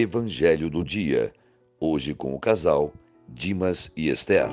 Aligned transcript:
Evangelho 0.00 0.70
do 0.70 0.84
Dia. 0.84 1.32
Hoje 1.80 2.14
com 2.14 2.32
o 2.32 2.38
casal 2.38 2.92
Dimas 3.28 3.92
e 3.96 4.08
Esther. 4.08 4.48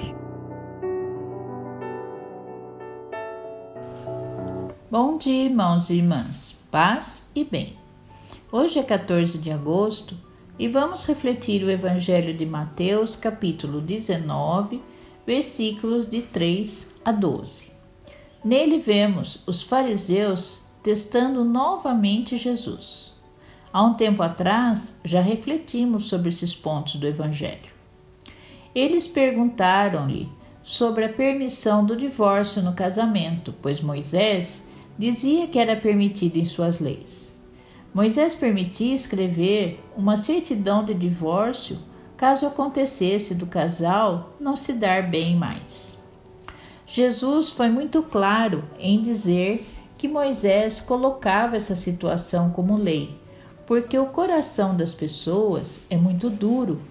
Bom 4.90 5.20
dia, 5.20 5.44
irmãos 5.44 5.92
e 5.92 5.98
irmãs. 5.98 6.66
Paz 6.72 7.30
e 7.36 7.44
bem. 7.44 7.78
Hoje 8.52 8.80
é 8.80 8.84
14 8.84 9.38
de 9.38 9.52
agosto 9.52 10.18
e 10.58 10.68
vamos 10.68 11.06
refletir 11.06 11.64
o 11.64 11.70
Evangelho 11.70 12.36
de 12.36 12.44
Mateus, 12.44 13.16
capítulo 13.16 13.80
19, 13.82 14.82
versículos 15.28 16.10
de 16.10 16.24
3 16.24 16.96
a 17.06 17.12
12. 17.12 17.72
Nele 18.44 18.80
vemos 18.80 19.44
os 19.46 19.62
fariseus 19.62 20.66
testando 20.82 21.46
novamente 21.46 22.36
Jesus. 22.36 23.15
Há 23.76 23.84
um 23.84 23.94
tempo 23.94 24.24
atrás 24.24 25.02
já 25.04 25.20
refletimos 25.20 26.08
sobre 26.08 26.30
esses 26.30 26.56
pontos 26.56 26.96
do 26.96 27.06
Evangelho. 27.06 27.74
Eles 28.74 29.06
perguntaram-lhe 29.06 30.30
sobre 30.64 31.04
a 31.04 31.10
permissão 31.10 31.86
do 31.86 31.94
divórcio 31.94 32.62
no 32.62 32.72
casamento, 32.72 33.54
pois 33.62 33.82
Moisés 33.82 34.66
dizia 34.98 35.46
que 35.48 35.60
era 35.60 35.76
permitido 35.76 36.38
em 36.38 36.46
suas 36.46 36.80
leis. 36.80 37.38
Moisés 37.94 38.34
permitia 38.34 38.96
escrever 38.96 39.84
uma 39.98 40.16
certidão 40.16 40.86
de 40.86 40.94
divórcio 40.94 41.78
caso 42.16 42.48
acontecesse 42.48 43.36
do 43.36 43.46
casal 43.46 44.38
não 44.40 44.56
se 44.56 44.72
dar 44.72 45.04
bem 45.04 45.36
mais. 45.36 46.02
Jesus 46.88 47.50
foi 47.50 47.68
muito 47.68 48.02
claro 48.04 48.64
em 48.80 49.02
dizer 49.02 49.68
que 49.98 50.08
Moisés 50.08 50.80
colocava 50.80 51.58
essa 51.58 51.76
situação 51.76 52.52
como 52.52 52.78
lei, 52.78 53.25
porque 53.66 53.98
o 53.98 54.08
coração 54.08 54.76
das 54.76 54.94
pessoas 54.94 55.86
é 55.90 55.98
muito 55.98 56.30
duro 56.30 56.82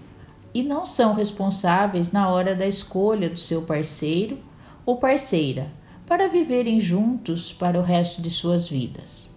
e 0.53 0.63
não 0.63 0.85
são 0.87 1.15
responsáveis 1.15 2.13
na 2.13 2.29
hora 2.29 2.55
da 2.55 2.67
escolha 2.67 3.29
do 3.29 3.39
seu 3.39 3.63
parceiro 3.63 4.39
ou 4.85 4.97
parceira 4.97 5.69
para 6.07 6.29
viverem 6.29 6.79
juntos 6.79 7.53
para 7.53 7.79
o 7.79 7.83
resto 7.83 8.21
de 8.21 8.31
suas 8.31 8.69
vidas. 8.69 9.35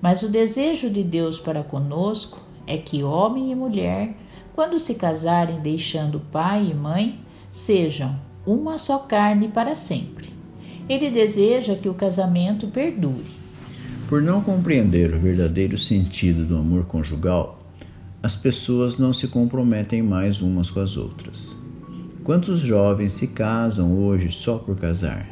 Mas 0.00 0.22
o 0.22 0.28
desejo 0.28 0.90
de 0.90 1.02
Deus 1.02 1.40
para 1.40 1.62
conosco 1.62 2.40
é 2.66 2.76
que 2.76 3.02
homem 3.02 3.50
e 3.50 3.54
mulher, 3.54 4.14
quando 4.54 4.78
se 4.78 4.94
casarem 4.94 5.60
deixando 5.60 6.20
pai 6.20 6.68
e 6.70 6.74
mãe, 6.74 7.20
sejam 7.50 8.18
uma 8.46 8.78
só 8.78 8.98
carne 8.98 9.48
para 9.48 9.76
sempre. 9.76 10.32
Ele 10.88 11.10
deseja 11.10 11.74
que 11.74 11.88
o 11.88 11.94
casamento 11.94 12.66
perdure. 12.68 13.39
Por 14.10 14.20
não 14.20 14.42
compreender 14.42 15.14
o 15.14 15.18
verdadeiro 15.18 15.78
sentido 15.78 16.44
do 16.44 16.58
amor 16.58 16.84
conjugal, 16.84 17.58
as 18.22 18.36
pessoas 18.36 18.98
não 18.98 19.10
se 19.10 19.28
comprometem 19.28 20.02
mais 20.02 20.42
umas 20.42 20.70
com 20.70 20.80
as 20.80 20.98
outras. 20.98 21.58
Quantos 22.22 22.60
jovens 22.60 23.14
se 23.14 23.28
casam 23.28 23.96
hoje 23.98 24.30
só 24.30 24.58
por 24.58 24.76
casar? 24.76 25.26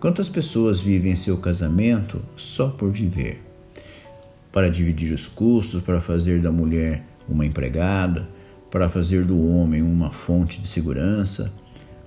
Quantas 0.00 0.28
pessoas 0.28 0.80
vivem 0.80 1.14
seu 1.14 1.36
casamento 1.36 2.20
só 2.36 2.68
por 2.68 2.90
viver? 2.90 3.46
para 4.52 4.70
dividir 4.70 5.12
os 5.12 5.26
custos, 5.26 5.82
para 5.82 6.00
fazer 6.00 6.40
da 6.40 6.50
mulher 6.50 7.04
uma 7.28 7.44
empregada, 7.44 8.28
para 8.70 8.88
fazer 8.88 9.24
do 9.24 9.40
homem 9.40 9.82
uma 9.82 10.10
fonte 10.10 10.60
de 10.60 10.68
segurança, 10.68 11.52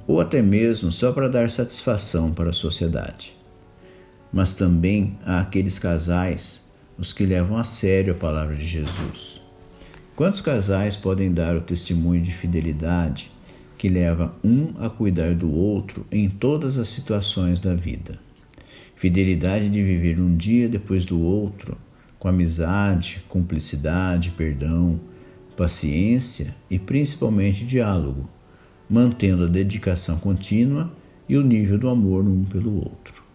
ou 0.07 0.19
até 0.19 0.41
mesmo 0.41 0.91
só 0.91 1.11
para 1.11 1.29
dar 1.29 1.49
satisfação 1.49 2.31
para 2.31 2.49
a 2.49 2.53
sociedade. 2.53 3.40
Mas 4.31 4.53
também 4.53 5.17
há 5.25 5.39
aqueles 5.39 5.77
casais, 5.77 6.69
os 6.97 7.11
que 7.11 7.25
levam 7.25 7.57
a 7.57 7.63
sério 7.63 8.13
a 8.13 8.17
palavra 8.17 8.55
de 8.55 8.65
Jesus. 8.65 9.41
Quantos 10.15 10.41
casais 10.41 10.95
podem 10.95 11.33
dar 11.33 11.55
o 11.55 11.61
testemunho 11.61 12.21
de 12.21 12.31
fidelidade 12.31 13.31
que 13.77 13.89
leva 13.89 14.35
um 14.43 14.73
a 14.79 14.89
cuidar 14.89 15.33
do 15.33 15.51
outro 15.51 16.05
em 16.11 16.29
todas 16.29 16.77
as 16.77 16.87
situações 16.87 17.59
da 17.59 17.73
vida? 17.73 18.19
Fidelidade 18.95 19.67
de 19.67 19.81
viver 19.81 20.19
um 20.19 20.35
dia 20.35 20.69
depois 20.69 21.05
do 21.05 21.19
outro 21.19 21.77
com 22.21 22.27
amizade, 22.27 23.23
cumplicidade, 23.27 24.29
perdão, 24.37 24.99
paciência 25.57 26.55
e 26.69 26.77
principalmente 26.77 27.65
diálogo, 27.65 28.29
mantendo 28.87 29.45
a 29.45 29.47
dedicação 29.47 30.19
contínua 30.19 30.91
e 31.27 31.35
o 31.35 31.41
nível 31.41 31.79
do 31.79 31.89
amor 31.89 32.23
um 32.23 32.43
pelo 32.43 32.75
outro. 32.75 33.30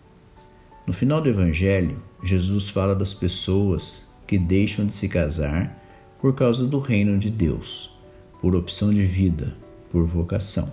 No 0.86 0.92
final 0.92 1.20
do 1.20 1.28
Evangelho, 1.28 2.00
Jesus 2.22 2.68
fala 2.68 2.94
das 2.94 3.12
pessoas 3.12 4.08
que 4.24 4.38
deixam 4.38 4.86
de 4.86 4.94
se 4.94 5.08
casar 5.08 5.76
por 6.20 6.32
causa 6.36 6.64
do 6.64 6.78
reino 6.78 7.18
de 7.18 7.28
Deus, 7.28 7.98
por 8.40 8.54
opção 8.54 8.94
de 8.94 9.04
vida, 9.04 9.52
por 9.90 10.04
vocação. 10.04 10.72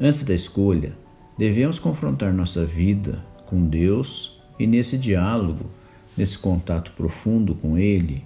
Antes 0.00 0.24
da 0.24 0.32
escolha, 0.32 0.96
devemos 1.36 1.78
confrontar 1.78 2.32
nossa 2.32 2.64
vida 2.64 3.22
com 3.44 3.66
Deus 3.66 4.40
e, 4.58 4.66
nesse 4.66 4.96
diálogo, 4.96 5.66
nesse 6.16 6.38
contato 6.38 6.92
profundo 6.92 7.54
com 7.54 7.76
Ele, 7.76 8.24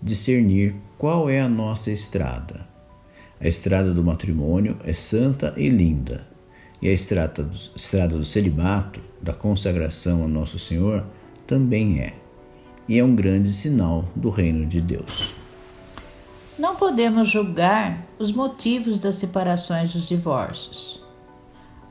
discernir 0.00 0.76
qual 0.96 1.28
é 1.28 1.40
a 1.40 1.48
nossa 1.48 1.90
estrada. 1.90 2.68
A 3.40 3.48
estrada 3.48 3.92
do 3.92 4.04
matrimônio 4.04 4.76
é 4.84 4.92
santa 4.92 5.52
e 5.56 5.68
linda, 5.68 6.24
e 6.80 6.88
a 6.88 6.92
estrada 6.92 7.42
do, 7.42 8.24
celibato, 8.24 9.09
da 9.20 9.32
consagração 9.32 10.24
a 10.24 10.28
Nosso 10.28 10.58
Senhor, 10.58 11.04
também 11.46 12.00
é, 12.00 12.14
e 12.88 12.98
é 12.98 13.04
um 13.04 13.14
grande 13.14 13.52
sinal 13.52 14.04
do 14.14 14.30
reino 14.30 14.66
de 14.66 14.80
Deus. 14.80 15.34
Não 16.58 16.76
podemos 16.76 17.28
julgar 17.28 18.06
os 18.18 18.32
motivos 18.32 19.00
das 19.00 19.16
separações 19.16 19.92
dos 19.92 20.08
divórcios. 20.08 21.02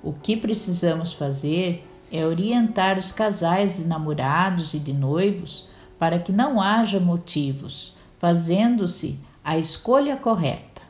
O 0.04 0.14
que 0.14 0.38
precisamos 0.38 1.14
fazer 1.14 1.86
é 2.12 2.26
orientar 2.26 2.98
os 2.98 3.12
casais 3.12 3.78
de 3.78 3.86
namorados 3.86 4.74
e 4.74 4.80
de 4.80 4.94
noivos 4.94 5.68
para 5.98 6.20
que 6.20 6.32
não 6.32 6.62
haja 6.62 7.00
motivos, 7.00 7.96
fazendo-se 8.18 9.20
a 9.44 9.58
escolha 9.58 10.16
correta. 10.16 10.82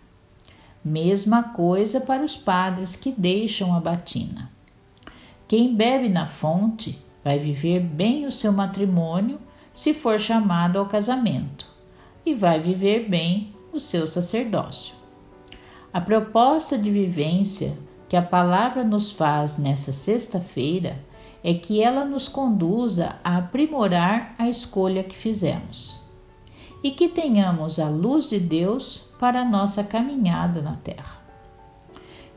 Mesma 0.84 1.44
coisa 1.44 2.00
para 2.00 2.24
os 2.24 2.36
padres 2.36 2.96
que 2.96 3.12
deixam 3.12 3.76
a 3.76 3.80
batina. 3.80 4.52
Quem 5.50 5.74
bebe 5.74 6.10
na 6.10 6.28
fonte 6.28 7.04
vai 7.24 7.40
viver 7.40 7.80
bem 7.80 8.28
o 8.28 8.32
seu 8.32 8.54
matrimônio 8.54 9.40
se 9.74 9.96
for 9.96 10.20
chamado 10.20 10.78
ao 10.78 10.86
casamento, 10.86 11.66
e 12.24 12.36
vai 12.36 12.60
viver 12.60 13.10
bem 13.10 13.52
o 13.74 13.80
seu 13.80 14.06
sacerdócio. 14.06 14.94
A 15.92 16.00
proposta 16.00 16.78
de 16.78 16.92
vivência 16.92 17.76
que 18.08 18.16
a 18.16 18.22
palavra 18.22 18.84
nos 18.84 19.12
faz 19.12 19.58
nessa 19.58 19.92
sexta-feira 19.92 21.04
é 21.44 21.56
que 21.56 21.82
ela 21.82 22.06
nos 22.06 22.28
conduza 22.28 23.16
a 23.24 23.38
aprimorar 23.38 24.36
a 24.38 24.48
escolha 24.48 25.04
que 25.04 25.16
fizemos 25.16 26.00
e 26.84 26.92
que 26.92 27.10
tenhamos 27.10 27.80
a 27.80 27.90
luz 27.90 28.30
de 28.30 28.40
Deus 28.40 29.10
para 29.20 29.42
a 29.42 29.50
nossa 29.50 29.84
caminhada 29.84 30.62
na 30.62 30.76
terra. 30.76 31.29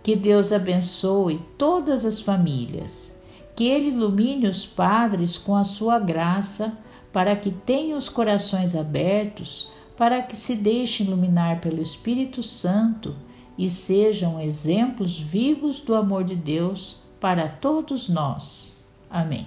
Que 0.03 0.17
Deus 0.17 0.53
abençoe 0.53 1.41
todas 1.57 2.05
as 2.05 2.21
famílias, 2.21 3.19
que 3.55 3.69
Ele 3.69 3.89
ilumine 3.89 4.49
os 4.49 4.67
padres 4.67 5.39
com 5.39 5.55
a 5.55 5.65
sua 5.65 5.99
graça, 5.99 6.77
para 7.13 7.37
que 7.37 7.51
tenham 7.51 7.99
os 7.99 8.09
corações 8.09 8.75
abertos, 8.75 9.71
para 9.97 10.23
que 10.23 10.37
se 10.37 10.57
deixem 10.57 11.07
iluminar 11.07 11.61
pelo 11.61 11.81
Espírito 11.81 12.43
Santo 12.43 13.15
e 13.57 13.69
sejam 13.69 14.41
exemplos 14.41 15.19
vivos 15.19 15.79
do 15.81 15.95
amor 15.95 16.25
de 16.25 16.35
Deus 16.35 17.01
para 17.21 17.49
todos 17.49 18.09
nós. 18.09 18.85
Amém. 19.09 19.47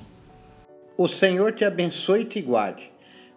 O 0.97 1.07
Senhor 1.07 1.51
te 1.51 1.65
abençoe 1.65 2.21
e 2.21 2.25
te 2.25 2.41
guarde, 2.41 2.89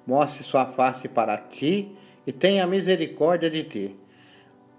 mostre 0.07 0.45
sua 0.45 0.67
face 0.67 1.09
para 1.09 1.37
ti 1.37 1.91
e 2.25 2.31
tenha 2.31 2.67
misericórdia 2.67 3.51
de 3.51 3.65
ti. 3.65 3.97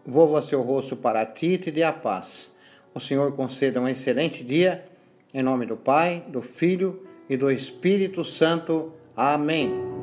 Volva 0.10 0.42
seu 0.42 0.62
rosto 0.62 0.96
para 0.96 1.24
ti 1.26 1.54
e 1.54 1.58
te 1.58 1.72
dê 1.72 1.84
a 1.84 1.94
paz. 1.94 2.52
O 2.94 3.00
Senhor 3.00 3.32
conceda 3.34 3.80
um 3.80 3.88
excelente 3.88 4.44
dia, 4.44 4.84
em 5.32 5.44
nome 5.44 5.68
do 5.68 5.78
Pai, 5.78 6.24
do 6.28 6.42
Filho 6.42 7.06
e 7.30 7.38
do 7.38 7.52
Espírito 7.52 8.26
Santo. 8.26 8.92
Amém. 9.16 9.99